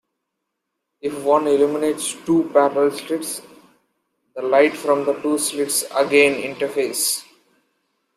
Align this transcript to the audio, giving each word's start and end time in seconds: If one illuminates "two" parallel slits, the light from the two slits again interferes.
If 1.01 1.23
one 1.23 1.45
illuminates 1.45 2.15
"two" 2.25 2.49
parallel 2.51 2.89
slits, 2.97 3.43
the 4.35 4.41
light 4.41 4.75
from 4.75 5.05
the 5.05 5.13
two 5.21 5.37
slits 5.37 5.83
again 5.95 6.41
interferes. 6.41 7.23